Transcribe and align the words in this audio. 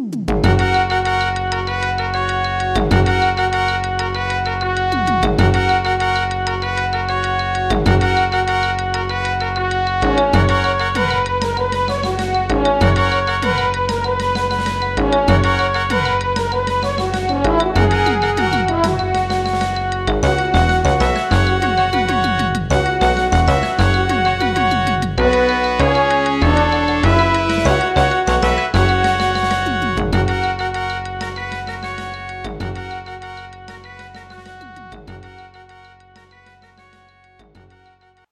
mm 0.00 0.27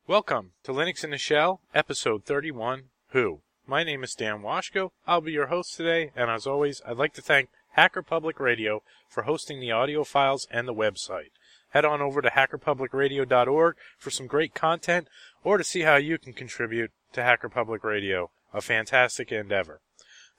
Welcome 0.08 0.52
to 0.62 0.70
Linux 0.70 1.02
in 1.02 1.10
the 1.10 1.18
Shell, 1.18 1.62
episode 1.74 2.24
31, 2.24 2.84
Who. 3.08 3.40
My 3.66 3.82
name 3.82 4.04
is 4.04 4.14
Dan 4.14 4.40
Washko. 4.40 4.92
I'll 5.04 5.20
be 5.20 5.32
your 5.32 5.48
host 5.48 5.76
today, 5.76 6.12
and 6.14 6.30
as 6.30 6.46
always, 6.46 6.80
I'd 6.86 6.96
like 6.96 7.12
to 7.14 7.20
thank 7.20 7.48
Hacker 7.72 8.02
Public 8.02 8.38
Radio 8.38 8.84
for 9.08 9.24
hosting 9.24 9.58
the 9.58 9.72
audio 9.72 10.04
files 10.04 10.46
and 10.48 10.68
the 10.68 10.72
website. 10.72 11.32
Head 11.70 11.84
on 11.84 12.00
over 12.00 12.22
to 12.22 12.30
hackerpublicradio.org 12.30 13.74
for 13.98 14.10
some 14.12 14.28
great 14.28 14.54
content 14.54 15.08
or 15.42 15.58
to 15.58 15.64
see 15.64 15.80
how 15.80 15.96
you 15.96 16.18
can 16.18 16.34
contribute 16.34 16.92
to 17.12 17.24
Hacker 17.24 17.48
Public 17.48 17.82
Radio, 17.82 18.30
a 18.54 18.60
fantastic 18.60 19.32
endeavor. 19.32 19.80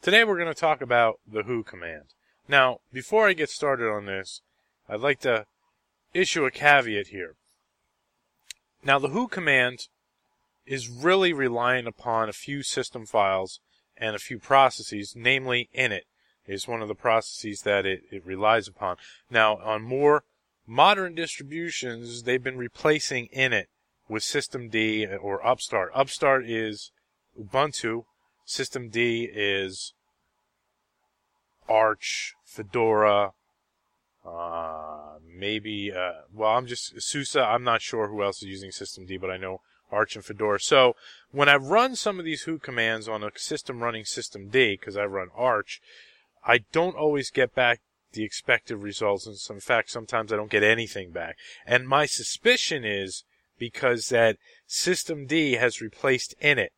Today 0.02 0.24
we're 0.24 0.40
going 0.40 0.48
to 0.48 0.58
talk 0.58 0.80
about 0.80 1.20
the 1.30 1.44
Who 1.44 1.64
command. 1.64 2.14
Now, 2.48 2.80
before 2.94 3.28
I 3.28 3.34
get 3.34 3.50
started 3.50 3.92
on 3.92 4.06
this, 4.06 4.40
I'd 4.88 5.02
like 5.02 5.20
to 5.22 5.46
issue 6.14 6.46
a 6.46 6.52
caveat 6.52 7.08
here. 7.08 7.36
Now, 8.88 9.00
the 9.00 9.10
who 9.10 9.28
command 9.28 9.90
is 10.66 10.88
really 10.88 11.34
relying 11.34 11.88
upon 11.88 12.30
a 12.30 12.34
few 12.34 12.64
system 12.64 13.06
files 13.06 13.60
and 13.98 14.16
a 14.16 14.20
few 14.20 14.40
processes, 14.40 15.14
namely 15.14 15.68
init 15.78 16.04
is 16.46 16.70
one 16.70 16.82
of 16.82 16.88
the 16.88 16.96
processes 16.96 17.64
that 17.64 17.86
it, 17.86 18.04
it 18.12 18.26
relies 18.26 18.66
upon. 18.66 18.96
Now, 19.30 19.58
on 19.58 19.82
more 19.82 20.24
modern 20.66 21.16
distributions, 21.16 22.24
they've 22.24 22.42
been 22.42 22.58
replacing 22.58 23.28
init 23.36 23.66
with 24.08 24.24
systemd 24.24 25.20
or 25.22 25.46
upstart. 25.46 25.92
Upstart 25.94 26.50
is 26.50 26.92
Ubuntu, 27.38 28.06
systemd 28.48 28.96
is 28.96 29.94
Arch, 31.68 32.36
Fedora, 32.46 33.34
uh, 34.28 35.20
maybe, 35.26 35.92
uh, 35.92 36.24
well, 36.34 36.52
I'm 36.52 36.68
just, 36.68 37.02
SUSE, 37.02 37.36
I'm 37.36 37.64
not 37.64 37.82
sure 37.82 38.08
who 38.08 38.24
else 38.24 38.42
is 38.42 38.50
using 38.50 38.72
systemd, 38.72 39.22
but 39.22 39.32
I 39.32 39.38
know 39.38 39.62
Arch 39.92 40.16
and 40.16 40.26
Fedora. 40.26 40.60
So 40.60 40.96
when 41.32 41.48
I 41.48 41.56
run 41.56 41.96
some 41.96 42.20
of 42.20 42.26
these 42.26 42.44
who 42.44 42.60
commands 42.60 43.08
on 43.08 43.24
a 43.24 43.32
system 43.36 43.82
running 43.82 44.04
systemd, 44.04 44.52
because 44.52 44.98
I 44.98 45.06
run 45.06 45.30
Arch, 45.36 45.82
I 46.46 46.60
don't 46.72 46.96
always 46.96 47.32
get 47.32 47.56
back 47.56 47.82
the 48.14 48.24
expected 48.24 48.78
results. 48.78 49.28
And 49.28 49.38
in 49.50 49.62
fact, 49.62 49.92
sometimes 49.92 50.34
I 50.34 50.36
don't 50.36 50.52
get 50.52 50.64
anything 50.64 51.12
back. 51.12 51.38
And 51.66 51.88
my 51.88 52.06
suspicion 52.06 52.84
is 52.84 53.24
because 53.58 54.10
that 54.10 54.38
systemd 54.68 55.58
has 55.58 55.82
replaced 55.82 56.36
init. 56.42 56.70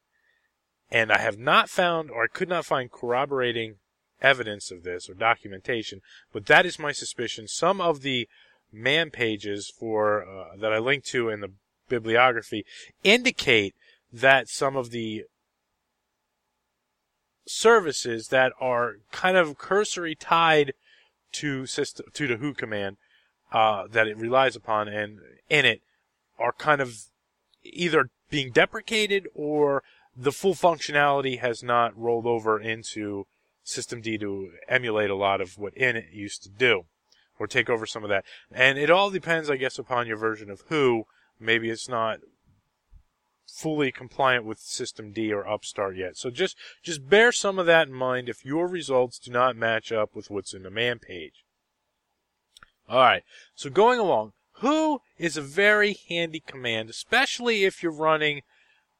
And 0.91 1.11
I 1.11 1.19
have 1.19 1.37
not 1.37 1.69
found, 1.69 2.09
or 2.09 2.23
I 2.23 2.27
could 2.27 2.49
not 2.49 2.65
find 2.65 2.91
corroborating 2.91 3.75
evidence 4.21 4.71
of 4.71 4.83
this 4.83 5.09
or 5.09 5.13
documentation, 5.13 6.01
but 6.33 6.45
that 6.47 6.65
is 6.65 6.79
my 6.79 6.91
suspicion. 6.91 7.47
Some 7.47 7.81
of 7.81 8.01
the 8.01 8.27
man 8.71 9.09
pages 9.09 9.71
for 9.79 10.23
uh, 10.23 10.55
that 10.57 10.73
I 10.73 10.79
linked 10.79 11.07
to 11.07 11.29
in 11.29 11.41
the 11.41 11.51
bibliography 11.87 12.65
indicate 13.03 13.73
that 14.11 14.47
some 14.47 14.75
of 14.75 14.91
the 14.91 15.23
services 17.47 18.27
that 18.27 18.53
are 18.61 18.97
kind 19.11 19.35
of 19.35 19.57
cursory 19.57 20.15
tied 20.15 20.73
to 21.31 21.65
system 21.65 22.05
to 22.13 22.27
the 22.27 22.37
who 22.37 22.53
command 22.53 22.97
uh, 23.51 23.87
that 23.89 24.07
it 24.07 24.17
relies 24.17 24.55
upon 24.55 24.87
and 24.87 25.19
init 25.49 25.81
are 26.37 26.51
kind 26.51 26.81
of 26.81 27.05
either 27.63 28.09
being 28.29 28.51
deprecated 28.51 29.27
or 29.33 29.83
the 30.15 30.31
full 30.31 30.53
functionality 30.53 31.39
has 31.39 31.63
not 31.63 31.97
rolled 31.97 32.25
over 32.25 32.59
into 32.59 33.25
systemd 33.69 34.19
to 34.19 34.51
emulate 34.67 35.09
a 35.09 35.15
lot 35.15 35.41
of 35.41 35.57
what 35.57 35.75
init 35.75 36.13
used 36.13 36.43
to 36.43 36.49
do 36.49 36.83
or 37.39 37.47
take 37.47 37.69
over 37.69 37.85
some 37.85 38.03
of 38.03 38.09
that. 38.09 38.25
And 38.51 38.77
it 38.77 38.89
all 38.89 39.09
depends, 39.09 39.49
I 39.49 39.55
guess, 39.55 39.79
upon 39.79 40.07
your 40.07 40.17
version 40.17 40.49
of 40.49 40.63
who. 40.67 41.05
Maybe 41.39 41.69
it's 41.69 41.87
not 41.87 42.19
fully 43.47 43.91
compliant 43.91 44.45
with 44.45 44.59
systemd 44.59 45.31
or 45.31 45.47
upstart 45.47 45.95
yet. 45.95 46.17
So 46.17 46.29
just 46.29 46.55
just 46.83 47.09
bear 47.09 47.31
some 47.31 47.57
of 47.57 47.65
that 47.65 47.87
in 47.87 47.93
mind 47.93 48.29
if 48.29 48.45
your 48.45 48.67
results 48.67 49.19
do 49.19 49.31
not 49.31 49.55
match 49.55 49.91
up 49.91 50.15
with 50.15 50.29
what's 50.29 50.53
in 50.53 50.63
the 50.63 50.69
man 50.69 50.99
page. 50.99 51.45
All 52.87 52.99
right. 52.99 53.23
So 53.55 53.69
going 53.69 53.99
along, 53.99 54.33
who 54.53 55.01
is 55.17 55.37
a 55.37 55.41
very 55.41 55.97
handy 56.09 56.41
command, 56.45 56.89
especially 56.89 57.63
if 57.63 57.81
you're 57.81 57.91
running 57.91 58.41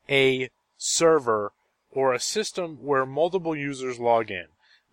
a 0.09 0.50
server 0.78 1.51
or 1.91 2.13
a 2.13 2.19
system 2.19 2.78
where 2.81 3.06
multiple 3.06 3.56
users 3.56 4.00
log 4.00 4.31
in. 4.31 4.47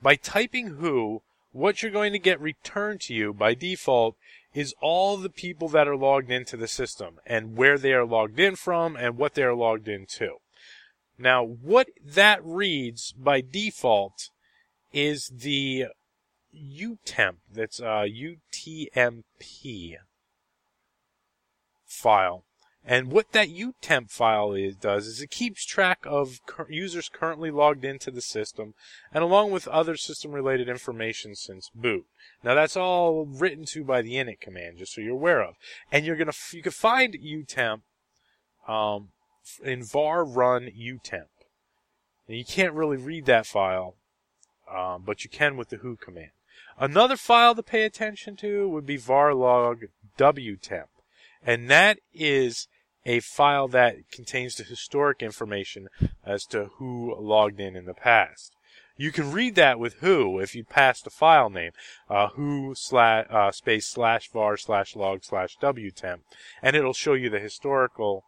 By 0.07 0.15
typing 0.15 0.77
who, 0.77 1.23
what 1.51 1.83
you're 1.83 1.91
going 1.91 2.13
to 2.13 2.21
get 2.21 2.41
returned 2.41 3.01
to 3.01 3.13
you 3.13 3.35
by 3.35 3.55
default 3.55 4.15
is 4.55 4.73
all 4.81 5.17
the 5.17 5.29
people 5.29 5.67
that 5.71 5.89
are 5.89 5.97
logged 5.97 6.31
into 6.31 6.57
the 6.57 6.69
system 6.69 7.19
and 7.27 7.57
where 7.57 7.77
they 7.77 7.93
are 7.93 8.07
logged 8.07 8.39
in 8.39 8.55
from 8.55 8.95
and 8.95 9.17
what 9.17 9.35
they 9.35 9.43
are 9.43 9.53
logged 9.53 9.89
into. 9.89 10.37
Now, 11.19 11.43
what 11.43 11.89
that 12.05 12.39
reads 12.45 13.15
by 13.19 13.41
default 13.41 14.31
is 14.93 15.29
the 15.35 15.87
utemp, 16.55 17.39
that's 17.53 17.81
uh, 17.81 18.07
UTMP 18.07 19.97
file. 21.85 22.45
And 22.89 23.11
what 23.11 23.33
that 23.33 23.49
utemp 23.49 24.11
file 24.13 24.53
is, 24.53 24.77
does 24.77 25.09
is 25.09 25.21
it 25.21 25.31
keeps 25.31 25.67
track 25.67 25.99
of 26.05 26.39
users 26.69 27.09
currently 27.09 27.51
logged 27.51 27.85
into 27.85 28.13
the 28.13 28.23
system 28.23 28.75
and 29.13 29.25
along 29.25 29.51
with 29.51 29.67
other 29.67 29.97
system 29.97 30.31
related 30.31 30.69
information 30.69 31.35
since 31.35 31.69
boot. 31.75 32.07
Now 32.45 32.55
that's 32.55 32.77
all 32.77 33.27
written 33.27 33.65
to 33.67 33.83
by 33.83 34.03
the 34.03 34.15
init 34.15 34.39
command, 34.39 34.79
just 34.79 34.95
so 34.95 35.01
you're 35.01 35.15
aware 35.15 35.43
of. 35.43 35.57
And 35.91 36.07
you're 36.07 36.15
gonna, 36.15 36.33
you 36.53 36.63
can 36.63 36.71
find 36.71 37.15
utemp, 37.15 37.81
um, 38.69 39.09
in 39.65 39.83
var 39.83 40.25
run 40.25 40.71
utemp. 40.79 41.27
And 42.29 42.39
you 42.39 42.45
can't 42.45 42.73
really 42.73 42.97
read 42.97 43.27
that 43.27 43.47
file, 43.47 43.97
um, 44.73 45.03
but 45.05 45.25
you 45.25 45.31
can 45.31 45.57
with 45.57 45.71
the 45.71 45.79
who 45.79 45.97
command. 45.97 46.31
Another 46.79 47.17
file 47.17 47.57
to 47.57 47.63
pay 47.65 47.83
attention 47.83 48.37
to 48.37 48.69
would 48.69 48.87
be 48.87 48.97
var 48.97 49.35
log 49.35 49.87
wtemp. 50.17 50.87
And 51.45 51.71
that 51.71 51.99
is 52.13 52.69
a 53.07 53.21
file 53.21 53.69
that 53.69 54.11
contains 54.11 54.57
the 54.57 54.65
historic 54.65 55.23
information 55.23 55.89
as 56.25 56.45
to 56.47 56.71
who 56.77 57.17
logged 57.19 57.61
in 57.61 57.77
in 57.77 57.87
the 57.87 57.95
past. 57.95 58.53
You 58.99 59.13
can 59.13 59.31
read 59.31 59.55
that 59.55 59.79
with 59.79 59.95
who 60.01 60.41
if 60.41 60.55
you 60.55 60.65
pass 60.65 61.01
the 61.01 61.11
file 61.11 61.49
name, 61.49 61.73
uh, 62.11 62.29
who 62.29 62.75
slash 62.75 63.27
uh, 63.31 63.53
space 63.53 63.87
slash 63.87 64.29
var 64.31 64.57
slash 64.57 64.97
log 64.97 65.23
slash 65.23 65.57
wtemp, 65.63 66.21
and 66.63 66.75
it'll 66.75 66.93
show 66.93 67.13
you 67.13 67.31
the 67.31 67.39
historical 67.39 68.25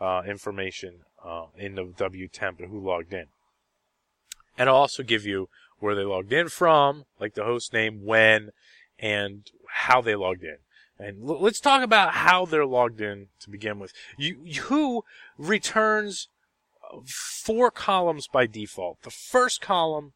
uh, 0.00 0.22
information 0.26 1.00
uh, 1.24 1.46
in 1.56 1.74
the 1.74 1.84
wtemp 1.84 2.58
and 2.58 2.70
who 2.70 2.80
logged 2.80 3.12
in. 3.12 3.26
And 4.56 4.68
it'll 4.68 4.76
also 4.76 5.02
give 5.02 5.26
you 5.26 5.48
where 5.78 5.94
they 5.94 6.04
logged 6.04 6.32
in 6.32 6.48
from, 6.48 7.04
like 7.20 7.34
the 7.34 7.44
host 7.44 7.72
name, 7.72 8.04
when, 8.04 8.50
and 8.98 9.50
how 9.68 10.00
they 10.00 10.14
logged 10.14 10.44
in. 10.44 10.58
And 11.02 11.28
l- 11.28 11.40
let's 11.40 11.60
talk 11.60 11.82
about 11.82 12.14
how 12.14 12.46
they're 12.46 12.66
logged 12.66 13.00
in 13.00 13.28
to 13.40 13.50
begin 13.50 13.78
with. 13.78 13.92
You, 14.16 14.36
who 14.62 15.04
returns 15.36 16.28
uh, 16.92 16.98
four 17.06 17.70
columns 17.70 18.28
by 18.28 18.46
default. 18.46 19.02
The 19.02 19.10
first 19.10 19.60
column 19.60 20.12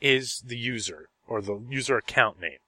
is 0.00 0.42
the 0.44 0.56
user 0.56 1.08
or 1.26 1.40
the 1.40 1.62
user 1.68 1.96
account 1.96 2.40
name. 2.40 2.58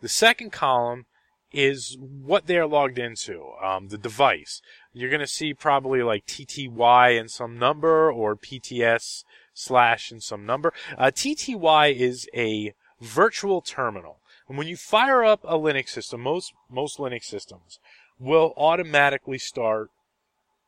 The 0.00 0.08
second 0.08 0.52
column 0.52 1.06
is 1.52 1.96
what 2.00 2.46
they 2.46 2.58
are 2.58 2.66
logged 2.66 2.98
into, 2.98 3.52
um, 3.62 3.88
the 3.88 3.98
device. 3.98 4.60
You're 4.92 5.10
going 5.10 5.20
to 5.20 5.26
see 5.26 5.54
probably 5.54 6.02
like 6.02 6.26
TTY 6.26 7.18
and 7.18 7.30
some 7.30 7.58
number 7.58 8.10
or 8.12 8.36
PTS 8.36 9.24
slash 9.54 10.10
and 10.10 10.22
some 10.22 10.44
number. 10.44 10.72
Uh, 10.98 11.06
TTY 11.06 11.94
is 11.94 12.28
a 12.34 12.74
virtual 13.00 13.60
terminal. 13.60 14.20
And 14.48 14.56
when 14.56 14.68
you 14.68 14.76
fire 14.76 15.24
up 15.24 15.40
a 15.44 15.54
Linux 15.54 15.88
system, 15.88 16.20
most, 16.20 16.52
most 16.70 16.98
Linux 16.98 17.24
systems 17.24 17.78
will 18.18 18.54
automatically 18.56 19.38
start 19.38 19.90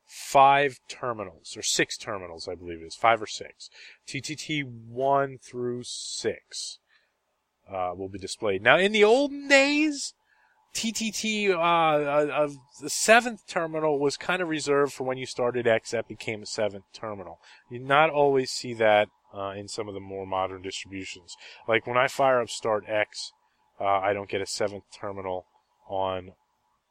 five 0.04 0.80
terminals, 0.88 1.54
or 1.56 1.62
six 1.62 1.96
terminals, 1.96 2.48
I 2.48 2.54
believe 2.54 2.80
it 2.80 2.86
is, 2.86 2.94
five 2.94 3.22
or 3.22 3.26
six. 3.26 3.68
TTT 4.06 4.64
1 4.64 5.38
through 5.38 5.82
6. 5.84 6.78
uh, 7.70 7.92
will 7.94 8.08
be 8.08 8.18
displayed. 8.18 8.62
Now, 8.62 8.78
in 8.78 8.92
the 8.92 9.04
olden 9.04 9.46
days, 9.48 10.14
TTT, 10.74 11.50
uh, 11.50 11.58
uh, 11.58 12.48
the 12.80 12.90
seventh 12.90 13.46
terminal 13.46 13.98
was 13.98 14.16
kind 14.16 14.40
of 14.40 14.48
reserved 14.48 14.92
for 14.92 15.04
when 15.04 15.18
you 15.18 15.26
started 15.26 15.66
X. 15.66 15.90
That 15.90 16.08
became 16.08 16.42
a 16.42 16.46
seventh 16.46 16.84
terminal. 16.92 17.40
You 17.70 17.78
not 17.78 18.10
always 18.10 18.50
see 18.50 18.74
that 18.74 19.08
uh, 19.34 19.50
in 19.50 19.68
some 19.68 19.88
of 19.88 19.94
the 19.94 20.00
more 20.00 20.26
modern 20.26 20.62
distributions. 20.62 21.36
Like 21.66 21.86
when 21.86 21.96
I 21.96 22.08
fire 22.08 22.40
up 22.40 22.48
startx, 22.48 23.32
uh, 23.80 23.84
I 23.84 24.12
don't 24.12 24.28
get 24.28 24.40
a 24.40 24.46
seventh 24.46 24.84
terminal 24.92 25.46
on 25.88 26.32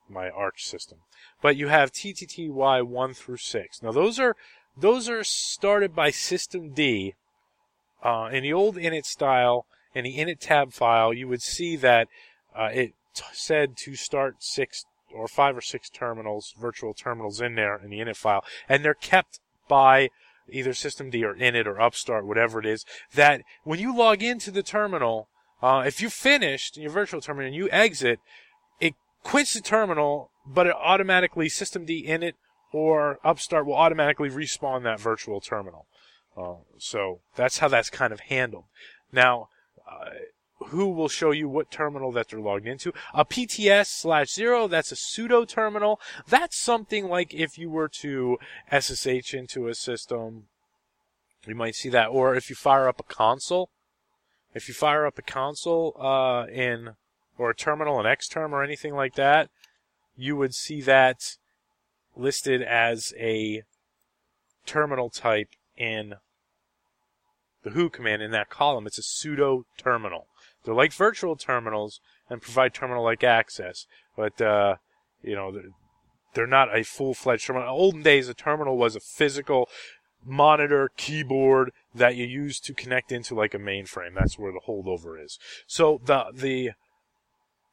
my 0.09 0.29
Arch 0.29 0.65
system. 0.65 0.99
But 1.41 1.57
you 1.57 1.67
have 1.67 1.91
TTTY 1.91 2.83
one 2.83 3.13
through 3.13 3.37
six. 3.37 3.81
Now 3.83 3.91
those 3.91 4.19
are 4.19 4.35
those 4.75 5.09
are 5.09 5.23
started 5.23 5.95
by 5.95 6.11
systemd. 6.11 7.13
Uh, 8.03 8.29
in 8.31 8.43
the 8.43 8.53
old 8.53 8.75
init 8.75 9.05
style, 9.05 9.65
in 9.93 10.03
the 10.03 10.17
inittab 10.17 10.71
file, 10.71 11.13
you 11.13 11.27
would 11.27 11.41
see 11.41 11.75
that 11.75 12.07
uh, 12.55 12.69
it 12.71 12.93
t- 13.13 13.23
said 13.33 13.75
to 13.77 13.95
start 13.95 14.35
six 14.39 14.85
or 15.13 15.27
five 15.27 15.57
or 15.57 15.61
six 15.61 15.89
terminals, 15.89 16.53
virtual 16.59 16.93
terminals 16.93 17.41
in 17.41 17.55
there 17.55 17.77
in 17.83 17.89
the 17.89 17.99
init 17.99 18.15
file, 18.15 18.43
and 18.69 18.85
they're 18.85 18.93
kept 18.93 19.39
by 19.67 20.09
either 20.49 20.71
systemd 20.71 21.21
or 21.23 21.33
init 21.35 21.65
or 21.65 21.81
Upstart, 21.81 22.25
whatever 22.25 22.59
it 22.59 22.65
is. 22.65 22.85
That 23.13 23.41
when 23.63 23.79
you 23.79 23.95
log 23.95 24.21
into 24.21 24.51
the 24.51 24.63
terminal, 24.63 25.27
uh, 25.61 25.83
if 25.85 26.01
you 26.01 26.09
finished 26.09 26.77
your 26.77 26.91
virtual 26.91 27.21
terminal 27.21 27.47
and 27.47 27.55
you 27.55 27.69
exit, 27.71 28.19
it 28.79 28.93
quits 29.23 29.53
the 29.53 29.61
terminal, 29.61 30.31
but 30.45 30.67
it 30.67 30.75
automatically 30.75 31.47
systemd 31.47 32.07
init 32.07 32.33
or 32.71 33.19
Upstart 33.23 33.65
will 33.65 33.75
automatically 33.75 34.29
respawn 34.29 34.83
that 34.83 34.99
virtual 34.99 35.41
terminal. 35.41 35.87
Uh, 36.35 36.55
so 36.77 37.21
that's 37.35 37.57
how 37.57 37.67
that's 37.67 37.89
kind 37.89 38.13
of 38.13 38.19
handled. 38.21 38.65
Now, 39.11 39.49
uh, 39.89 40.09
who 40.67 40.89
will 40.89 41.07
show 41.07 41.31
you 41.31 41.47
what 41.47 41.71
terminal 41.71 42.11
that 42.11 42.29
they're 42.29 42.39
logged 42.39 42.67
into. 42.67 42.91
A 43.13 43.23
PTS 43.23 43.87
slash 43.87 44.31
zero, 44.31 44.67
that's 44.67 44.91
a 44.91 44.95
pseudo 44.95 45.45
terminal. 45.45 45.99
That's 46.27 46.57
something 46.57 47.07
like 47.07 47.33
if 47.33 47.57
you 47.57 47.69
were 47.69 47.87
to 48.01 48.37
SSH 48.71 49.33
into 49.33 49.67
a 49.67 49.75
system, 49.75 50.47
you 51.45 51.55
might 51.55 51.75
see 51.75 51.89
that. 51.89 52.07
Or 52.07 52.35
if 52.35 52.49
you 52.49 52.55
fire 52.55 52.87
up 52.87 52.99
a 52.99 53.03
console, 53.03 53.69
if 54.53 54.67
you 54.67 54.73
fire 54.73 55.05
up 55.05 55.17
a 55.17 55.21
console 55.21 55.95
uh, 55.99 56.45
in 56.47 56.95
or 57.37 57.51
a 57.51 57.55
terminal, 57.55 57.99
an 57.99 58.05
Xterm 58.05 58.51
or 58.51 58.63
anything 58.63 58.95
like 58.95 59.15
that, 59.15 59.49
you 60.15 60.35
would 60.35 60.55
see 60.55 60.81
that 60.81 61.37
listed 62.15 62.61
as 62.61 63.13
a 63.17 63.63
terminal 64.65 65.09
type 65.09 65.49
in 65.77 66.15
the 67.63 67.71
who 67.71 67.89
command 67.89 68.21
in 68.21 68.31
that 68.31 68.49
column. 68.49 68.87
It's 68.87 68.97
a 68.97 69.03
pseudo 69.03 69.65
terminal. 69.77 70.27
They're 70.63 70.73
like 70.73 70.93
virtual 70.93 71.35
terminals 71.35 72.01
and 72.29 72.41
provide 72.41 72.73
terminal-like 72.73 73.23
access, 73.23 73.85
but 74.15 74.41
uh, 74.41 74.75
you 75.21 75.35
know 75.35 75.51
they're, 76.33 76.45
not 76.45 76.75
a 76.75 76.83
full-fledged 76.83 77.45
terminal. 77.47 77.67
In 77.67 77.73
olden 77.73 78.03
days, 78.03 78.27
a 78.29 78.33
terminal 78.33 78.77
was 78.77 78.95
a 78.95 78.99
physical 78.99 79.69
monitor, 80.23 80.91
keyboard 80.97 81.71
that 81.97 82.15
you 82.15 82.25
use 82.25 82.59
to 82.61 82.73
connect 82.73 83.11
into 83.11 83.35
like 83.35 83.53
a 83.53 83.59
mainframe. 83.59 84.15
That's 84.15 84.37
where 84.37 84.51
the 84.51 84.61
holdover 84.67 85.23
is. 85.23 85.37
So 85.65 86.01
the 86.03 86.25
the 86.33 86.71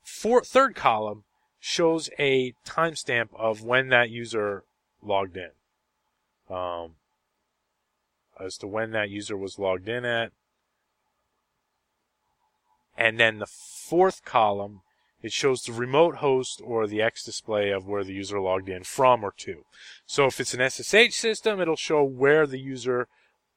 four, 0.03 0.43
third 0.43 0.75
column 0.75 1.25
shows 1.59 2.11
a 2.19 2.53
timestamp 2.67 3.29
of 3.35 3.63
when 3.63 3.89
that 3.89 4.11
user 4.11 4.65
logged 5.03 5.37
in. 5.37 5.51
Um, 6.55 6.97
as 8.39 8.59
to 8.59 8.67
when 8.67 8.91
that 8.91 9.11
user 9.11 9.37
was 9.37 9.59
logged 9.59 9.89
in 9.89 10.05
at. 10.05 10.33
And 12.97 13.19
then 13.19 13.39
the 13.39 13.47
fourth 13.47 14.25
column, 14.25 14.83
it 15.23 15.33
shows 15.33 15.63
the 15.63 15.73
remote 15.73 16.17
host 16.17 16.61
or 16.63 16.87
the 16.87 17.03
X 17.03 17.25
display 17.25 17.71
of 17.71 17.87
where 17.87 18.05
the 18.05 18.13
user 18.13 18.41
logged 18.41 18.69
in 18.69 18.85
from 18.85 19.25
or 19.25 19.33
to. 19.39 19.65
So 20.07 20.27
if 20.27 20.39
it's 20.41 20.55
an 20.55 20.69
SSH 20.69 21.17
system, 21.17 21.61
it'll 21.61 21.77
show 21.77 22.05
where 22.05 22.47
the 22.47 22.61
user, 22.61 23.09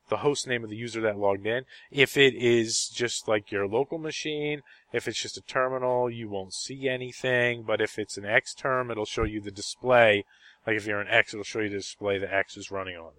the 0.09 0.17
host 0.17 0.47
name 0.47 0.63
of 0.63 0.69
the 0.69 0.75
user 0.75 1.01
that 1.01 1.17
logged 1.17 1.45
in. 1.45 1.63
If 1.91 2.17
it 2.17 2.33
is 2.33 2.89
just 2.93 3.27
like 3.27 3.51
your 3.51 3.67
local 3.67 3.97
machine, 3.97 4.61
if 4.93 5.07
it's 5.07 5.21
just 5.21 5.37
a 5.37 5.41
terminal, 5.41 6.09
you 6.09 6.29
won't 6.29 6.53
see 6.53 6.87
anything. 6.87 7.63
But 7.63 7.81
if 7.81 7.99
it's 7.99 8.17
an 8.17 8.23
xterm, 8.23 8.91
it'll 8.91 9.05
show 9.05 9.23
you 9.23 9.41
the 9.41 9.51
display. 9.51 10.25
Like 10.65 10.77
if 10.77 10.85
you're 10.85 11.01
an 11.01 11.07
X, 11.07 11.33
it'll 11.33 11.43
show 11.43 11.59
you 11.59 11.69
the 11.69 11.77
display 11.77 12.17
the 12.17 12.33
X 12.33 12.57
is 12.57 12.71
running 12.71 12.97
on. 12.97 13.13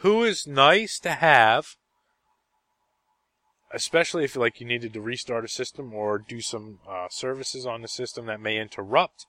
Who 0.00 0.24
is 0.24 0.46
nice 0.46 0.98
to 1.00 1.10
have 1.10 1.76
especially 3.72 4.24
if 4.24 4.36
like 4.36 4.60
you 4.60 4.66
needed 4.66 4.92
to 4.94 5.00
restart 5.00 5.44
a 5.44 5.48
system 5.48 5.92
or 5.92 6.18
do 6.18 6.40
some 6.40 6.78
uh, 6.88 7.08
services 7.10 7.66
on 7.66 7.82
the 7.82 7.88
system 7.88 8.26
that 8.26 8.40
may 8.40 8.58
interrupt 8.58 9.26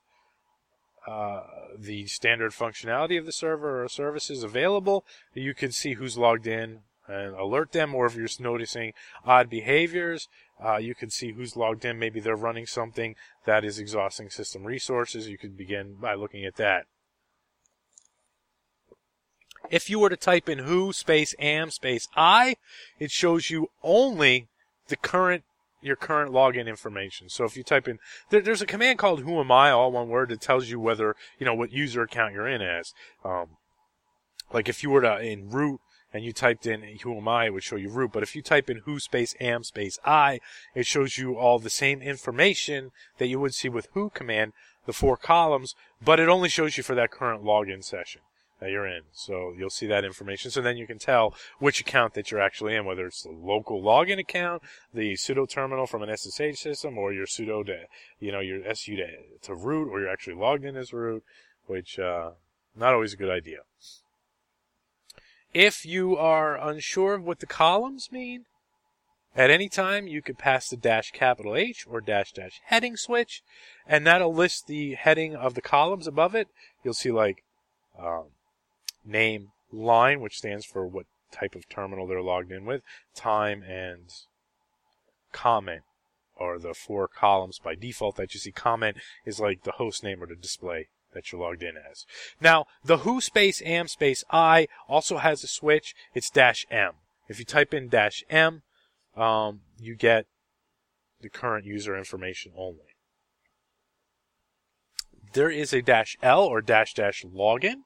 uh, 1.10 1.42
the 1.76 2.06
standard 2.06 2.52
functionality 2.52 3.18
of 3.18 3.26
the 3.26 3.32
server 3.32 3.82
or 3.82 3.88
services 3.88 4.44
available. 4.44 5.04
You 5.34 5.54
can 5.54 5.72
see 5.72 5.94
who's 5.94 6.16
logged 6.16 6.46
in 6.46 6.80
and 7.08 7.34
alert 7.34 7.72
them, 7.72 7.96
or 7.96 8.06
if 8.06 8.14
you're 8.14 8.28
noticing 8.38 8.92
odd 9.24 9.50
behaviors, 9.50 10.28
uh, 10.64 10.76
you 10.76 10.94
can 10.94 11.10
see 11.10 11.32
who's 11.32 11.56
logged 11.56 11.84
in. 11.84 11.98
Maybe 11.98 12.20
they're 12.20 12.36
running 12.36 12.66
something 12.66 13.16
that 13.44 13.64
is 13.64 13.80
exhausting 13.80 14.30
system 14.30 14.64
resources. 14.64 15.28
You 15.28 15.36
could 15.36 15.56
begin 15.56 15.96
by 16.00 16.14
looking 16.14 16.44
at 16.44 16.54
that. 16.56 16.84
If 19.68 19.90
you 19.90 19.98
were 19.98 20.10
to 20.10 20.16
type 20.16 20.48
in 20.48 20.60
who 20.60 20.92
space 20.92 21.34
am 21.40 21.70
space 21.70 22.06
I, 22.14 22.54
it 23.00 23.10
shows 23.10 23.50
you 23.50 23.70
only 23.82 24.46
the 24.86 24.96
current 24.96 25.42
your 25.82 25.96
current 25.96 26.32
login 26.32 26.66
information. 26.66 27.28
So 27.28 27.44
if 27.44 27.56
you 27.56 27.62
type 27.62 27.88
in, 27.88 27.98
there, 28.30 28.40
there's 28.40 28.62
a 28.62 28.66
command 28.66 28.98
called 28.98 29.20
who 29.20 29.40
am 29.40 29.50
I, 29.50 29.70
all 29.70 29.92
one 29.92 30.08
word, 30.08 30.28
that 30.30 30.40
tells 30.40 30.68
you 30.68 30.78
whether, 30.78 31.16
you 31.38 31.46
know, 31.46 31.54
what 31.54 31.72
user 31.72 32.02
account 32.02 32.34
you're 32.34 32.48
in 32.48 32.62
as. 32.62 32.92
Um, 33.24 33.56
like 34.52 34.68
if 34.68 34.82
you 34.82 34.90
were 34.90 35.02
to, 35.02 35.20
in 35.20 35.50
root, 35.50 35.80
and 36.12 36.24
you 36.24 36.32
typed 36.32 36.66
in 36.66 36.82
who 37.02 37.16
am 37.16 37.28
I, 37.28 37.46
it 37.46 37.54
would 37.54 37.62
show 37.62 37.76
you 37.76 37.88
root. 37.88 38.10
But 38.12 38.22
if 38.22 38.34
you 38.34 38.42
type 38.42 38.68
in 38.68 38.78
who 38.78 38.98
space 38.98 39.34
am 39.40 39.62
space 39.62 39.98
I, 40.04 40.40
it 40.74 40.86
shows 40.86 41.18
you 41.18 41.36
all 41.36 41.58
the 41.58 41.70
same 41.70 42.02
information 42.02 42.90
that 43.18 43.28
you 43.28 43.38
would 43.38 43.54
see 43.54 43.68
with 43.68 43.88
who 43.92 44.10
command, 44.10 44.52
the 44.86 44.92
four 44.92 45.16
columns, 45.16 45.76
but 46.02 46.18
it 46.18 46.28
only 46.28 46.48
shows 46.48 46.76
you 46.76 46.82
for 46.82 46.96
that 46.96 47.12
current 47.12 47.44
login 47.44 47.84
session 47.84 48.22
that 48.60 48.70
you're 48.70 48.86
in. 48.86 49.02
So 49.12 49.52
you'll 49.56 49.70
see 49.70 49.86
that 49.86 50.04
information. 50.04 50.50
So 50.50 50.60
then 50.60 50.76
you 50.76 50.86
can 50.86 50.98
tell 50.98 51.34
which 51.58 51.80
account 51.80 52.14
that 52.14 52.30
you're 52.30 52.40
actually 52.40 52.76
in, 52.76 52.84
whether 52.84 53.06
it's 53.06 53.22
the 53.22 53.30
local 53.30 53.82
login 53.82 54.18
account, 54.18 54.62
the 54.92 55.16
pseudo 55.16 55.46
terminal 55.46 55.86
from 55.86 56.02
an 56.02 56.16
SSH 56.16 56.60
system, 56.60 56.98
or 56.98 57.12
your 57.12 57.26
sudo 57.26 57.64
to, 57.66 57.84
you 58.20 58.30
know, 58.30 58.40
your 58.40 58.62
SU 58.68 58.96
to, 58.96 59.06
to 59.42 59.54
root, 59.54 59.88
or 59.90 60.00
you're 60.00 60.10
actually 60.10 60.36
logged 60.36 60.64
in 60.64 60.76
as 60.76 60.92
root, 60.92 61.24
which, 61.66 61.98
uh, 61.98 62.32
not 62.76 62.94
always 62.94 63.14
a 63.14 63.16
good 63.16 63.30
idea. 63.30 63.60
If 65.52 65.84
you 65.84 66.16
are 66.16 66.56
unsure 66.56 67.14
of 67.14 67.24
what 67.24 67.40
the 67.40 67.46
columns 67.46 68.12
mean, 68.12 68.44
at 69.34 69.50
any 69.50 69.68
time 69.68 70.06
you 70.06 70.22
could 70.22 70.38
pass 70.38 70.68
the 70.68 70.76
dash 70.76 71.10
capital 71.12 71.56
H 71.56 71.86
or 71.88 72.00
dash 72.00 72.32
dash 72.32 72.60
heading 72.66 72.96
switch, 72.96 73.42
and 73.86 74.06
that'll 74.06 74.34
list 74.34 74.66
the 74.66 74.94
heading 74.94 75.34
of 75.34 75.54
the 75.54 75.62
columns 75.62 76.06
above 76.06 76.34
it. 76.34 76.48
You'll 76.84 76.94
see 76.94 77.10
like, 77.10 77.42
um, 77.98 78.26
name 79.04 79.48
line, 79.72 80.20
which 80.20 80.38
stands 80.38 80.64
for 80.64 80.86
what 80.86 81.06
type 81.32 81.54
of 81.54 81.68
terminal 81.68 82.06
they're 82.06 82.22
logged 82.22 82.52
in 82.52 82.64
with, 82.64 82.82
time, 83.14 83.62
and 83.62 84.10
comment 85.32 85.82
are 86.36 86.58
the 86.58 86.74
four 86.74 87.06
columns 87.06 87.58
by 87.58 87.74
default 87.74 88.16
that 88.16 88.34
you 88.34 88.40
see. 88.40 88.50
Comment 88.50 88.96
is 89.24 89.38
like 89.38 89.62
the 89.62 89.72
host 89.72 90.02
name 90.02 90.22
or 90.22 90.26
the 90.26 90.34
display 90.34 90.88
that 91.12 91.30
you're 91.30 91.40
logged 91.40 91.62
in 91.62 91.74
as. 91.76 92.06
Now, 92.40 92.66
the 92.84 92.98
who 92.98 93.20
space 93.20 93.60
am 93.62 93.88
space 93.88 94.24
I 94.30 94.68
also 94.88 95.18
has 95.18 95.44
a 95.44 95.48
switch. 95.48 95.94
It's 96.14 96.30
dash 96.30 96.66
M. 96.70 96.92
If 97.28 97.38
you 97.38 97.44
type 97.44 97.74
in 97.74 97.88
dash 97.88 98.24
M, 98.30 98.62
um, 99.16 99.60
you 99.78 99.94
get 99.94 100.26
the 101.20 101.28
current 101.28 101.66
user 101.66 101.96
information 101.96 102.52
only. 102.56 102.96
There 105.32 105.50
is 105.50 105.72
a 105.72 105.82
dash 105.82 106.16
L 106.22 106.44
or 106.44 106.60
dash 106.60 106.94
dash 106.94 107.24
login. 107.24 107.82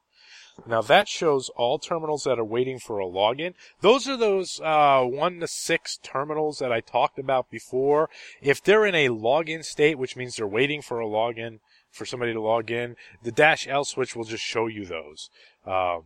Now 0.67 0.83
that 0.83 1.09
shows 1.09 1.49
all 1.51 1.79
terminals 1.79 2.25
that 2.25 2.39
are 2.39 2.45
waiting 2.45 2.79
for 2.79 3.01
a 3.01 3.07
login. 3.07 3.55
Those 3.81 4.09
are 4.09 4.17
those 4.17 4.61
uh, 4.61 5.03
one 5.03 5.41
to 5.41 5.49
six 5.49 5.99
terminals 6.03 6.59
that 6.59 6.73
I 6.73 6.81
talked 6.81 7.19
about 7.19 7.51
before. 7.51 8.09
If 8.41 8.63
they're 8.63 8.87
in 8.87 8.95
a 8.95 9.09
login 9.09 9.65
state, 9.65 9.99
which 9.99 10.17
means 10.17 10.37
they're 10.37 10.47
waiting 10.47 10.81
for 10.81 11.01
a 11.01 11.07
login 11.07 11.59
for 11.91 12.07
somebody 12.07 12.33
to 12.33 12.41
log 12.41 12.71
in, 12.71 12.97
the 13.23 13.33
dash 13.33 13.67
L 13.69 13.85
switch 13.85 14.15
will 14.15 14.25
just 14.25 14.45
show 14.45 14.67
you 14.67 14.87
those. 14.87 15.29
Um, 15.67 16.05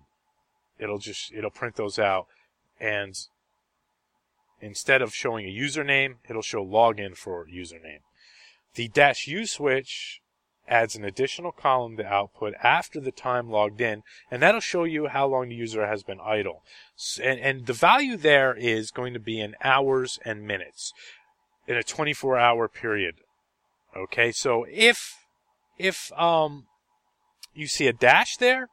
it'll 0.78 0.99
just 0.99 1.33
it'll 1.33 1.50
print 1.50 1.76
those 1.76 1.99
out, 1.99 2.26
and 2.81 3.14
instead 4.61 5.02
of 5.02 5.14
showing 5.14 5.47
a 5.47 5.55
username, 5.55 6.17
it'll 6.28 6.43
show 6.43 6.64
login 6.64 7.17
for 7.17 7.47
username. 7.47 8.00
The 8.75 8.88
dash 8.88 9.26
U 9.26 9.47
switch 9.47 10.21
adds 10.69 10.95
an 10.97 11.05
additional 11.05 11.53
column 11.53 11.97
to 11.97 12.07
output 12.07 12.55
after 12.63 13.01
the 13.01 13.13
time 13.13 13.49
logged 13.51 13.81
in, 13.81 14.03
and 14.31 14.43
that'll 14.43 14.61
show 14.61 14.85
you 14.85 15.09
how 15.09 15.27
long 15.27 15.49
the 15.49 15.55
user 15.55 15.87
has 15.87 16.03
been 16.03 16.21
idle. 16.21 16.63
And, 17.23 17.41
and 17.41 17.67
the 17.67 17.73
value 17.73 18.17
there 18.17 18.55
is 18.55 18.91
going 18.91 19.15
to 19.15 19.21
be 19.21 19.41
in 19.41 19.55
hours 19.63 20.19
and 20.25 20.43
minutes. 20.43 20.93
in 21.67 21.77
a 21.77 21.83
24 21.83 22.39
hour 22.39 22.67
period. 22.69 23.17
Okay, 23.97 24.33
so 24.33 24.65
if 24.71 25.15
if 25.77 26.11
um 26.19 26.67
you 27.55 27.67
see 27.67 27.87
a 27.87 27.93
dash 27.93 28.37
there, 28.39 28.69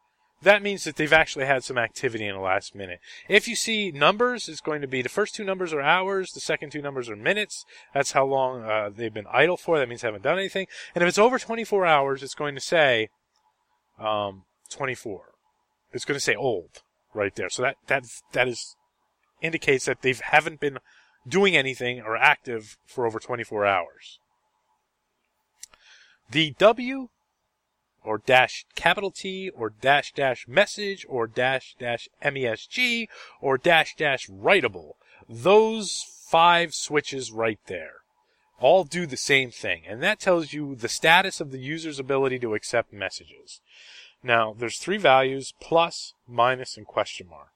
that 0.46 0.62
means 0.62 0.84
that 0.84 0.96
they've 0.96 1.12
actually 1.12 1.46
had 1.46 1.64
some 1.64 1.78
activity 1.78 2.26
in 2.26 2.36
the 2.36 2.42
last 2.42 2.76
minute. 2.76 3.00
If 3.28 3.48
you 3.48 3.56
see 3.56 3.92
numbers, 3.92 4.48
it's 4.48 4.62
going 4.62 4.82
to 4.82 4.88
be 4.88 5.02
the 5.02 5.10
first 5.10 5.36
two 5.36 5.44
numbers 5.44 5.74
are 5.74 5.82
hours, 5.82 6.32
the 6.32 6.40
second 6.40 6.72
two 6.72 6.82
numbers 6.82 7.10
are 7.10 7.16
minutes. 7.16 7.66
That's 7.94 8.12
how 8.12 8.26
long 8.26 8.64
uh, 8.64 8.92
they've 8.96 9.14
been 9.14 9.28
idle 9.32 9.58
for. 9.58 9.80
That 9.80 9.90
means 9.90 10.02
they 10.02 10.08
haven't 10.08 10.24
done 10.24 10.38
anything. 10.38 10.68
And 10.94 11.04
if 11.04 11.10
it's 11.10 11.18
over 11.18 11.40
24 11.40 11.86
hours, 11.86 12.24
it's 12.24 12.36
going 12.36 12.54
to 12.56 12.62
say 12.62 13.10
um, 14.00 14.44
24. 14.70 15.34
It's 15.92 16.06
going 16.06 16.16
to 16.16 16.24
say 16.24 16.36
old 16.36 16.84
right 17.14 17.36
there. 17.36 17.50
So 17.50 17.64
that 17.64 17.78
that 17.88 18.04
that 18.34 18.48
is 18.48 18.76
indicates 19.42 19.86
that 19.86 20.02
they 20.04 20.14
haven't 20.14 20.60
been 20.60 20.78
doing 21.28 21.56
anything 21.56 22.02
or 22.02 22.16
active 22.16 22.78
for 22.86 23.08
over 23.08 23.20
24 23.20 23.66
hours. 23.66 24.20
The 26.30 26.54
W 26.60 27.10
or 28.06 28.20
dash 28.20 28.66
capital 28.76 29.12
T 29.12 29.50
or 29.50 29.70
dash 29.70 30.14
dash 30.14 30.48
message 30.48 31.06
or 31.10 31.28
dash 31.28 31.76
dash 31.80 32.08
MESG 32.24 33.08
or 33.42 33.58
dash 33.58 33.96
dash 33.96 34.28
writable. 34.30 34.94
Those 35.28 36.06
five 36.28 36.74
switches 36.74 37.32
right 37.32 37.60
there 37.68 38.02
all 38.60 38.84
do 38.84 39.06
the 39.06 39.18
same 39.18 39.52
thing. 39.52 39.84
And 39.88 40.02
that 40.02 40.20
tells 40.20 40.54
you 40.54 40.76
the 40.76 40.90
status 40.90 41.42
of 41.42 41.52
the 41.52 41.60
user's 41.60 42.00
ability 42.00 42.40
to 42.40 42.56
accept 42.56 42.94
messages. 42.94 43.62
Now, 44.24 44.56
there's 44.58 44.80
three 44.80 44.98
values, 44.98 45.54
plus, 45.60 46.14
minus, 46.28 46.78
and 46.78 46.86
question 46.86 47.28
mark. 47.30 47.50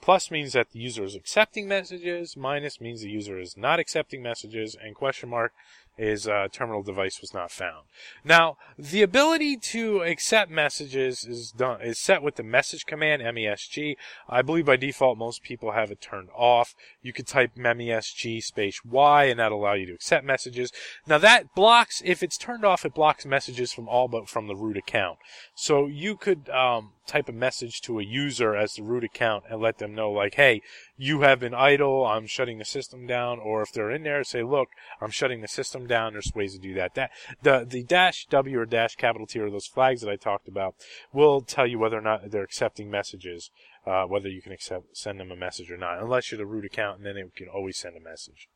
Plus 0.00 0.30
means 0.30 0.52
that 0.52 0.70
the 0.70 0.80
user 0.80 1.04
is 1.04 1.14
accepting 1.14 1.68
messages, 1.68 2.36
minus 2.36 2.80
means 2.80 3.02
the 3.02 3.10
user 3.10 3.38
is 3.38 3.56
not 3.56 3.78
accepting 3.78 4.22
messages, 4.22 4.76
and 4.80 4.94
question 4.94 5.28
mark 5.28 5.52
is 5.98 6.26
uh, 6.26 6.48
terminal 6.50 6.82
device 6.82 7.20
was 7.20 7.34
not 7.34 7.50
found. 7.50 7.84
Now, 8.24 8.56
the 8.78 9.02
ability 9.02 9.56
to 9.58 10.02
accept 10.02 10.50
messages 10.50 11.24
is 11.24 11.52
done 11.52 11.82
is 11.82 11.98
set 11.98 12.22
with 12.22 12.36
the 12.36 12.42
message 12.42 12.86
command 12.86 13.22
MESG. 13.22 13.96
I 14.28 14.42
believe 14.42 14.66
by 14.66 14.76
default 14.76 15.18
most 15.18 15.42
people 15.42 15.72
have 15.72 15.90
it 15.90 16.00
turned 16.00 16.30
off. 16.34 16.74
You 17.02 17.12
could 17.12 17.26
type 17.26 17.54
MESG 17.56 18.42
space 18.42 18.84
Y 18.84 19.24
and 19.24 19.38
that'll 19.38 19.60
allow 19.60 19.74
you 19.74 19.86
to 19.86 19.94
accept 19.94 20.24
messages. 20.24 20.72
Now 21.06 21.18
that 21.18 21.54
blocks 21.54 22.02
if 22.04 22.22
it's 22.22 22.38
turned 22.38 22.64
off, 22.64 22.84
it 22.84 22.94
blocks 22.94 23.26
messages 23.26 23.72
from 23.72 23.88
all 23.88 24.08
but 24.08 24.28
from 24.28 24.46
the 24.46 24.56
root 24.56 24.76
account. 24.76 25.18
So 25.54 25.86
you 25.86 26.16
could 26.16 26.48
um, 26.48 26.92
type 27.06 27.28
a 27.28 27.32
message 27.32 27.80
to 27.82 27.98
a 27.98 28.04
user 28.04 28.54
as 28.54 28.74
the 28.74 28.82
root 28.82 29.04
account 29.04 29.44
and 29.50 29.60
let 29.60 29.78
them 29.78 29.94
know 29.94 30.10
like, 30.10 30.34
hey, 30.34 30.62
you 30.96 31.22
have 31.22 31.40
been 31.40 31.54
idle, 31.54 32.06
I'm 32.06 32.26
shutting 32.26 32.58
the 32.58 32.64
system 32.64 33.06
down, 33.06 33.38
or 33.40 33.62
if 33.62 33.72
they're 33.72 33.90
in 33.90 34.02
there, 34.02 34.22
say, 34.24 34.42
look, 34.42 34.68
I'm 35.00 35.10
shutting 35.10 35.40
the 35.40 35.48
system 35.48 35.86
down. 35.86 36.12
There's 36.12 36.32
ways 36.34 36.54
to 36.54 36.60
do 36.60 36.74
that. 36.74 36.94
That 36.94 37.10
the 37.42 37.66
the 37.68 37.82
dash 37.82 38.26
W 38.26 38.58
or 38.58 38.66
dash 38.66 38.96
capital 38.96 39.26
T 39.26 39.40
or 39.40 39.50
those 39.50 39.66
flags 39.66 40.00
that 40.02 40.10
I 40.10 40.16
talked 40.16 40.48
about 40.48 40.74
will 41.12 41.40
tell 41.40 41.66
you 41.66 41.78
whether 41.78 41.98
or 41.98 42.02
not 42.02 42.30
they're 42.30 42.42
accepting 42.42 42.90
messages, 42.90 43.50
uh, 43.86 44.04
whether 44.04 44.28
you 44.28 44.42
can 44.42 44.52
accept 44.52 44.96
send 44.96 45.18
them 45.18 45.30
a 45.30 45.36
message 45.36 45.70
or 45.70 45.76
not, 45.76 46.00
unless 46.00 46.30
you're 46.30 46.38
the 46.38 46.46
root 46.46 46.64
account, 46.64 46.98
and 46.98 47.06
then 47.06 47.16
it 47.16 47.34
can 47.34 47.48
always 47.48 47.78
send 47.78 47.96
a 47.96 48.00
message. 48.00 48.48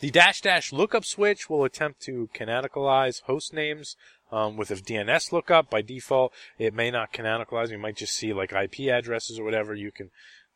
The 0.00 0.10
dash 0.10 0.40
dash 0.40 0.72
lookup 0.72 1.04
switch 1.04 1.50
will 1.50 1.64
attempt 1.64 2.00
to 2.02 2.28
canonicalize 2.34 3.22
host 3.22 3.52
names 3.52 3.96
um, 4.32 4.56
with 4.56 4.70
a 4.70 4.76
DNS 4.76 5.32
lookup. 5.32 5.70
By 5.70 5.82
default, 5.82 6.32
it 6.58 6.74
may 6.74 6.90
not 6.90 7.12
canonicalize. 7.12 7.70
You 7.70 7.78
might 7.78 7.96
just 7.96 8.14
see 8.14 8.32
like 8.32 8.52
IP 8.52 8.90
addresses 8.90 9.38
or 9.38 9.44
whatever. 9.44 9.74
You 9.74 9.92
can 9.92 10.10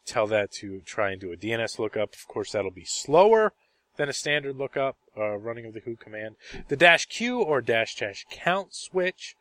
tell 0.07 0.27
that 0.29 0.53
to 0.53 0.81
try 0.81 1.11
and 1.11 1.21
do 1.21 1.33
a 1.33 1.37
DNS 1.37 1.79
lookup. 1.79 2.15
Of 2.15 2.27
course, 2.29 2.53
that'll 2.53 2.71
be 2.71 2.85
slower 2.85 3.53
than 3.97 4.09
a 4.09 4.13
standard 4.13 4.57
lookup 4.57 4.97
uh, 5.17 5.37
running 5.37 5.67
of 5.67 5.75
the 5.75 5.81
who 5.81 5.97
command. 5.97 6.37
The 6.69 6.77
dash 6.77 7.07
Q 7.07 7.41
or 7.41 7.61
dash 7.61 7.97
dash 7.97 8.27
count 8.31 8.75
switch 8.75 9.37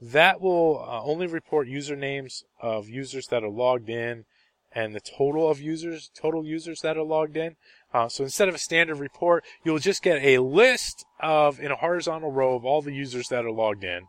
that 0.00 0.40
will 0.40 0.84
uh, 0.86 1.02
only 1.02 1.26
report 1.26 1.68
usernames 1.68 2.44
of 2.60 2.88
users 2.88 3.26
that 3.28 3.42
are 3.42 3.48
logged 3.48 3.88
in 3.88 4.24
and 4.72 4.94
the 4.94 5.00
total 5.00 5.48
of 5.48 5.60
users, 5.60 6.10
total 6.14 6.44
users 6.44 6.80
that 6.80 6.96
are 6.98 7.02
logged 7.02 7.36
in. 7.36 7.56
Uh, 7.94 8.08
so 8.08 8.24
instead 8.24 8.48
of 8.48 8.54
a 8.54 8.58
standard 8.58 8.98
report, 8.98 9.44
you'll 9.64 9.78
just 9.78 10.02
get 10.02 10.22
a 10.22 10.38
list 10.38 11.04
of, 11.20 11.60
in 11.60 11.70
a 11.70 11.76
horizontal 11.76 12.30
row 12.30 12.54
of 12.54 12.64
all 12.64 12.82
the 12.82 12.92
users 12.92 13.28
that 13.28 13.44
are 13.44 13.52
logged 13.52 13.84
in. 13.84 14.08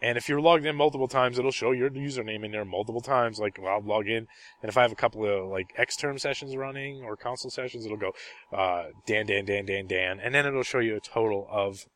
And 0.00 0.16
if 0.16 0.28
you're 0.28 0.40
logged 0.40 0.64
in 0.64 0.76
multiple 0.76 1.08
times, 1.08 1.38
it'll 1.38 1.50
show 1.50 1.72
your 1.72 1.90
username 1.90 2.44
in 2.44 2.52
there 2.52 2.64
multiple 2.64 3.00
times. 3.00 3.40
Like 3.40 3.58
I'll 3.58 3.82
log 3.82 4.06
in, 4.06 4.28
and 4.62 4.68
if 4.68 4.76
I 4.76 4.82
have 4.82 4.92
a 4.92 4.96
couple 4.96 5.26
of 5.26 5.50
like 5.50 5.74
xterm 5.76 6.20
sessions 6.20 6.54
running 6.56 7.02
or 7.02 7.16
console 7.16 7.50
sessions, 7.50 7.84
it'll 7.84 7.96
go 7.96 8.12
uh, 8.52 8.86
Dan, 9.06 9.26
Dan, 9.26 9.44
Dan, 9.44 9.66
Dan, 9.66 9.88
Dan, 9.88 10.20
and 10.20 10.32
then 10.32 10.46
it'll 10.46 10.62
show 10.62 10.78
you 10.78 10.96
a 10.96 11.00
total 11.00 11.48
of 11.50 11.86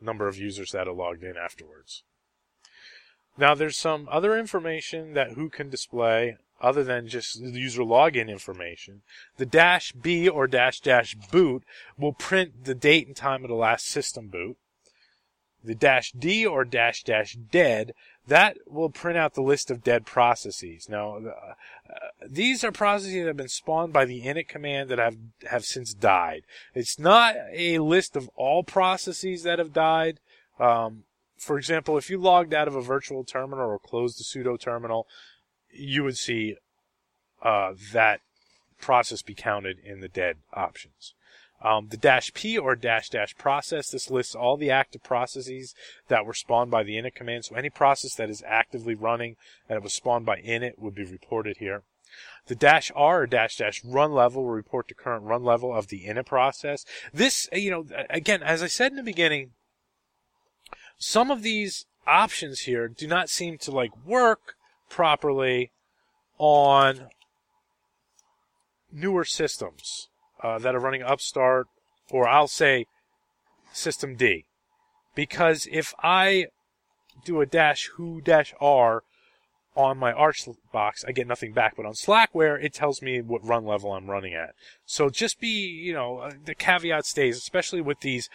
number 0.00 0.28
of 0.28 0.38
users 0.38 0.70
that 0.70 0.86
are 0.86 0.94
logged 0.94 1.24
in 1.24 1.36
afterwards. 1.36 2.04
Now 3.36 3.54
there's 3.54 3.76
some 3.76 4.08
other 4.10 4.38
information 4.38 5.14
that 5.14 5.32
who 5.32 5.50
can 5.50 5.68
display 5.68 6.36
other 6.60 6.82
than 6.82 7.08
just 7.08 7.40
the 7.40 7.60
user 7.60 7.82
login 7.82 8.28
information. 8.28 9.02
The 9.36 9.46
dash 9.46 9.92
B 9.92 10.28
or 10.28 10.46
dash 10.46 10.80
dash 10.80 11.14
boot 11.14 11.64
will 11.98 12.12
print 12.12 12.64
the 12.64 12.74
date 12.74 13.06
and 13.06 13.16
time 13.16 13.44
of 13.44 13.48
the 13.48 13.56
last 13.56 13.86
system 13.86 14.28
boot. 14.28 14.56
The 15.62 15.74
dash 15.74 16.12
D 16.12 16.46
or 16.46 16.64
dash 16.64 17.02
dash 17.02 17.34
dead, 17.34 17.92
that 18.26 18.56
will 18.66 18.90
print 18.90 19.18
out 19.18 19.34
the 19.34 19.42
list 19.42 19.70
of 19.70 19.82
dead 19.82 20.06
processes. 20.06 20.88
Now, 20.88 21.16
uh, 21.16 21.54
these 22.26 22.62
are 22.62 22.72
processes 22.72 23.14
that 23.14 23.26
have 23.26 23.36
been 23.36 23.48
spawned 23.48 23.92
by 23.92 24.04
the 24.04 24.22
init 24.22 24.48
command 24.48 24.88
that 24.90 24.98
have, 24.98 25.16
have 25.50 25.64
since 25.64 25.92
died. 25.92 26.42
It's 26.74 26.98
not 26.98 27.34
a 27.52 27.80
list 27.80 28.16
of 28.16 28.30
all 28.36 28.62
processes 28.62 29.42
that 29.42 29.58
have 29.58 29.72
died. 29.72 30.20
Um, 30.60 31.04
for 31.36 31.58
example, 31.58 31.98
if 31.98 32.10
you 32.10 32.18
logged 32.18 32.54
out 32.54 32.68
of 32.68 32.76
a 32.76 32.80
virtual 32.80 33.24
terminal 33.24 33.66
or 33.66 33.78
closed 33.78 34.18
the 34.18 34.24
pseudo 34.24 34.56
terminal, 34.56 35.06
you 35.78 36.04
would 36.04 36.16
see 36.16 36.56
uh, 37.42 37.72
that 37.92 38.20
process 38.80 39.22
be 39.22 39.34
counted 39.34 39.78
in 39.78 40.00
the 40.00 40.08
dead 40.08 40.36
options. 40.52 41.14
Um, 41.62 41.88
the 41.88 41.96
dash 41.96 42.34
P 42.34 42.58
or 42.58 42.76
dash 42.76 43.08
dash 43.08 43.34
process, 43.36 43.90
this 43.90 44.10
lists 44.10 44.34
all 44.34 44.56
the 44.56 44.70
active 44.70 45.02
processes 45.02 45.74
that 46.08 46.26
were 46.26 46.34
spawned 46.34 46.70
by 46.70 46.82
the 46.82 46.96
init 46.96 47.14
command. 47.14 47.46
So 47.46 47.56
any 47.56 47.70
process 47.70 48.14
that 48.16 48.28
is 48.28 48.44
actively 48.46 48.94
running 48.94 49.36
and 49.68 49.76
it 49.76 49.82
was 49.82 49.94
spawned 49.94 50.26
by 50.26 50.40
init 50.40 50.78
would 50.78 50.94
be 50.94 51.04
reported 51.04 51.56
here. 51.56 51.82
The 52.46 52.54
dash 52.54 52.92
R 52.94 53.22
or 53.22 53.26
dash 53.26 53.56
dash 53.56 53.82
run 53.84 54.12
level 54.12 54.44
will 54.44 54.50
report 54.50 54.88
the 54.88 54.94
current 54.94 55.24
run 55.24 55.44
level 55.44 55.74
of 55.74 55.88
the 55.88 56.04
init 56.06 56.26
process. 56.26 56.84
This, 57.12 57.48
you 57.52 57.70
know, 57.70 57.86
again, 58.10 58.42
as 58.42 58.62
I 58.62 58.68
said 58.68 58.92
in 58.92 58.96
the 58.96 59.02
beginning, 59.02 59.52
some 60.98 61.30
of 61.30 61.42
these 61.42 61.86
options 62.06 62.60
here 62.60 62.86
do 62.86 63.06
not 63.06 63.30
seem 63.30 63.58
to 63.58 63.70
like 63.70 63.90
work 64.06 64.54
properly 64.88 65.70
on 66.38 67.08
newer 68.92 69.24
systems 69.24 70.08
uh, 70.42 70.58
that 70.58 70.74
are 70.74 70.80
running 70.80 71.02
Upstart, 71.02 71.66
or 72.10 72.28
I'll 72.28 72.48
say 72.48 72.86
systemd. 73.74 74.44
Because 75.14 75.66
if 75.70 75.94
I 76.02 76.46
do 77.24 77.40
a 77.40 77.46
dash 77.46 77.88
who 77.96 78.20
dash 78.20 78.54
R 78.60 79.02
on 79.74 79.98
my 79.98 80.12
Arch 80.12 80.48
box, 80.72 81.04
I 81.06 81.12
get 81.12 81.26
nothing 81.26 81.52
back. 81.52 81.74
But 81.76 81.86
on 81.86 81.92
Slackware, 81.92 82.62
it 82.62 82.72
tells 82.74 83.02
me 83.02 83.20
what 83.20 83.46
run 83.46 83.64
level 83.64 83.92
I'm 83.92 84.10
running 84.10 84.34
at. 84.34 84.54
So 84.84 85.08
just 85.10 85.40
be, 85.40 85.48
you 85.48 85.92
know, 85.92 86.18
uh, 86.18 86.32
the 86.44 86.54
caveat 86.54 87.06
stays, 87.06 87.36
especially 87.36 87.80
with 87.80 88.00
these 88.00 88.28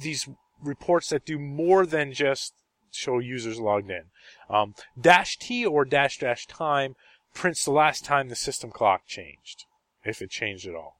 these 0.00 0.28
reports 0.62 1.10
that 1.10 1.24
do 1.24 1.38
more 1.38 1.84
than 1.86 2.12
just 2.12 2.54
show 2.94 3.18
users 3.18 3.58
logged 3.58 3.90
in. 3.90 4.04
Um, 4.48 4.74
dash 5.00 5.36
T 5.36 5.64
or 5.64 5.84
dash 5.84 6.18
dash 6.18 6.46
time 6.46 6.94
prints 7.32 7.64
the 7.64 7.72
last 7.72 8.04
time 8.04 8.28
the 8.28 8.36
system 8.36 8.70
clock 8.70 9.06
changed, 9.06 9.64
if 10.04 10.22
it 10.22 10.30
changed 10.30 10.66
at 10.66 10.74
all. 10.74 10.96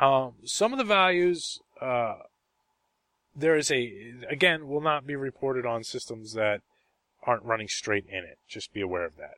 Um, 0.00 0.34
some 0.44 0.72
of 0.72 0.78
the 0.78 0.84
values, 0.84 1.60
uh, 1.80 2.14
there 3.36 3.56
is 3.56 3.70
a, 3.70 4.14
again, 4.28 4.68
will 4.68 4.80
not 4.80 5.06
be 5.06 5.16
reported 5.16 5.66
on 5.66 5.84
systems 5.84 6.32
that 6.32 6.60
aren't 7.24 7.44
running 7.44 7.68
straight 7.68 8.08
init. 8.08 8.36
Just 8.48 8.72
be 8.72 8.80
aware 8.80 9.04
of 9.04 9.16
that. 9.16 9.34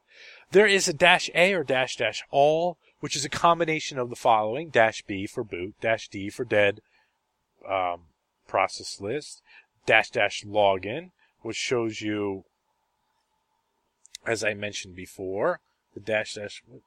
There 0.53 0.67
is 0.67 0.89
a 0.89 0.93
dash 0.93 1.29
A 1.35 1.55
or 1.55 1.65
dash 1.65 1.97
dash 1.97 2.23
all, 2.31 2.79
which 3.01 3.17
is 3.17 3.25
a 3.25 3.31
combination 3.31 3.99
of 3.99 4.11
the 4.11 4.17
following. 4.17 4.71
Dash 4.71 5.03
B 5.03 5.27
for 5.27 5.45
boot, 5.45 5.75
dash 5.81 6.09
D 6.09 6.31
for 6.31 6.45
dead, 6.45 6.81
um, 7.69 8.03
process 8.47 9.01
list, 9.01 9.43
dash 9.87 10.11
dash 10.11 10.45
login, 10.45 11.11
which 11.43 11.57
shows 11.57 12.01
you, 12.01 12.45
as 14.27 14.43
I 14.43 14.55
mentioned 14.55 14.95
before, 14.95 15.61
the 15.95 16.01
dash 16.01 16.35
dash. 16.35 16.63
What, 16.67 16.81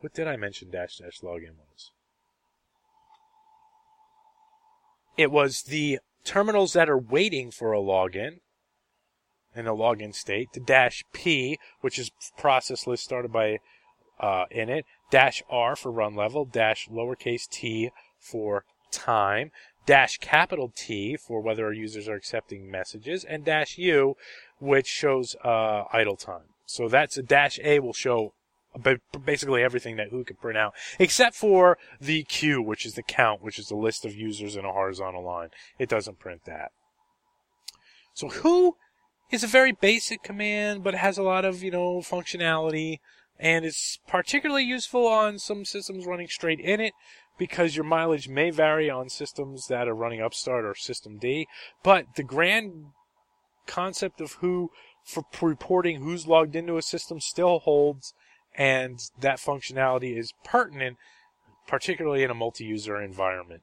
what 0.00 0.14
did 0.14 0.26
I 0.26 0.36
mention 0.36 0.70
dash 0.70 0.98
dash 0.98 1.20
login 1.20 1.56
was? 1.56 1.90
It 5.16 5.30
was 5.30 5.62
the 5.62 6.00
terminals 6.24 6.74
that 6.74 6.90
are 6.90 6.98
waiting 6.98 7.50
for 7.50 7.72
a 7.72 7.78
login 7.78 8.40
in 9.54 9.66
a 9.66 9.74
login 9.74 10.14
state. 10.14 10.52
The 10.52 10.60
dash 10.60 11.02
P, 11.12 11.58
which 11.80 11.98
is 11.98 12.10
process 12.36 12.86
list 12.86 13.04
started 13.04 13.32
by 13.32 13.58
uh, 14.20 14.44
init. 14.54 14.82
dash 15.10 15.42
R 15.48 15.76
for 15.76 15.90
run 15.90 16.14
level, 16.14 16.44
dash 16.44 16.88
lowercase 16.88 17.48
t 17.48 17.90
for 18.18 18.64
time, 18.90 19.50
dash 19.86 20.18
capital 20.18 20.72
T 20.74 21.16
for 21.16 21.40
whether 21.40 21.64
our 21.64 21.72
users 21.72 22.08
are 22.08 22.14
accepting 22.14 22.70
messages, 22.70 23.24
and 23.24 23.44
dash 23.44 23.78
U, 23.78 24.16
which 24.58 24.86
shows 24.86 25.36
uh, 25.44 25.84
idle 25.92 26.16
time. 26.16 26.50
So 26.66 26.88
that's 26.88 27.16
a 27.16 27.22
dash 27.22 27.58
A 27.62 27.78
will 27.78 27.92
show 27.92 28.32
basically 29.24 29.62
everything 29.62 29.96
that 29.96 30.10
who 30.10 30.24
can 30.24 30.36
print 30.36 30.58
out, 30.58 30.74
except 30.98 31.34
for 31.34 31.78
the 32.00 32.24
Q, 32.24 32.60
which 32.60 32.84
is 32.84 32.94
the 32.94 33.02
count, 33.02 33.42
which 33.42 33.58
is 33.58 33.68
the 33.68 33.76
list 33.76 34.04
of 34.04 34.14
users 34.14 34.56
in 34.56 34.64
a 34.64 34.72
horizontal 34.72 35.24
line. 35.24 35.48
It 35.78 35.88
doesn't 35.88 36.18
print 36.18 36.42
that. 36.44 36.72
So 38.12 38.28
who 38.28 38.76
is 39.30 39.42
a 39.42 39.48
very 39.48 39.72
basic 39.72 40.22
command, 40.22 40.84
but 40.84 40.94
has 40.94 41.16
a 41.16 41.22
lot 41.22 41.44
of, 41.44 41.62
you 41.62 41.70
know, 41.70 41.98
functionality, 41.98 42.98
and 43.38 43.64
it's 43.64 43.98
particularly 44.06 44.64
useful 44.64 45.06
on 45.06 45.38
some 45.38 45.64
systems 45.64 46.06
running 46.06 46.28
straight 46.28 46.62
init, 46.64 46.92
because 47.38 47.76
your 47.76 47.84
mileage 47.84 48.28
may 48.28 48.50
vary 48.50 48.88
on 48.88 49.08
systems 49.08 49.66
that 49.68 49.88
are 49.88 49.94
running 49.94 50.22
Upstart 50.22 50.64
or 50.64 50.74
systemd, 50.74 51.46
but 51.82 52.06
the 52.16 52.22
grand 52.22 52.86
concept 53.66 54.20
of 54.20 54.32
who 54.34 54.70
for 55.04 55.24
reporting 55.40 56.00
who's 56.00 56.26
logged 56.26 56.56
into 56.56 56.76
a 56.76 56.82
system 56.82 57.20
still 57.20 57.60
holds, 57.60 58.12
and 58.56 58.98
that 59.20 59.38
functionality 59.38 60.18
is 60.18 60.32
pertinent, 60.44 60.96
particularly 61.66 62.22
in 62.22 62.30
a 62.30 62.34
multi-user 62.34 63.00
environment. 63.00 63.62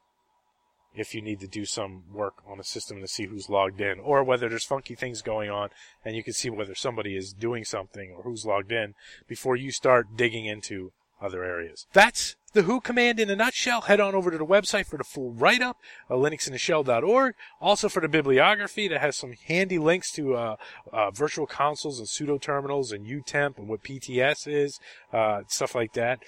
If 0.96 1.16
you 1.16 1.22
need 1.22 1.40
to 1.40 1.48
do 1.48 1.66
some 1.66 2.04
work 2.14 2.36
on 2.48 2.60
a 2.60 2.64
system 2.64 3.02
to 3.02 3.08
see 3.08 3.26
who's 3.26 3.50
logged 3.50 3.82
in, 3.82 4.00
or 4.00 4.24
whether 4.24 4.48
there's 4.48 4.64
funky 4.64 4.96
things 4.96 5.22
going 5.24 5.50
on, 5.50 5.70
and 6.06 6.16
you 6.16 6.24
can 6.24 6.34
see 6.34 6.50
whether 6.50 6.76
somebody 6.76 7.18
is 7.18 7.34
doing 7.34 7.66
something 7.66 8.14
or 8.16 8.24
who's 8.24 8.46
logged 8.46 8.72
in 8.72 8.94
before 9.28 9.56
you 9.56 9.72
start 9.72 10.16
digging 10.16 10.46
into 10.46 10.92
other 11.20 11.44
areas. 11.44 11.88
That's 11.94 12.36
the 12.54 12.64
Who 12.64 12.80
command 12.80 13.20
in 13.20 13.30
a 13.30 13.36
nutshell. 13.36 13.82
Head 13.82 14.00
on 14.00 14.16
over 14.16 14.32
to 14.32 14.38
the 14.38 14.46
website 14.46 14.86
for 14.86 14.98
the 14.98 15.04
full 15.04 15.32
write-up, 15.34 15.78
uh, 16.10 16.14
linuxintheshell.org. 16.14 17.36
Also 17.60 17.90
for 17.90 18.00
the 18.02 18.08
bibliography 18.08 18.88
that 18.88 19.02
has 19.02 19.18
some 19.18 19.34
handy 19.48 19.78
links 19.78 20.12
to 20.14 20.36
uh, 20.36 20.56
uh, 20.92 21.12
virtual 21.12 21.46
consoles 21.46 22.00
and 22.00 22.08
pseudo 22.08 22.38
terminals 22.38 22.92
and 22.92 23.06
utemp 23.06 23.58
and 23.58 23.68
what 23.68 23.84
PTS 23.84 24.48
is, 24.48 24.80
uh, 25.12 25.42
stuff 25.48 25.76
like 25.76 25.94
that. 25.94 26.20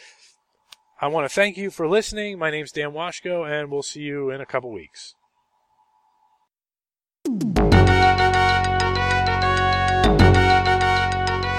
I 0.99 1.07
want 1.07 1.29
to 1.29 1.33
thank 1.33 1.57
you 1.57 1.69
for 1.69 1.87
listening. 1.87 2.39
My 2.39 2.49
name's 2.49 2.71
Dan 2.71 2.91
Washko, 2.91 3.47
and 3.49 3.69
we'll 3.69 3.83
see 3.83 4.01
you 4.01 4.29
in 4.29 4.41
a 4.41 4.45
couple 4.45 4.71
weeks. 4.71 5.13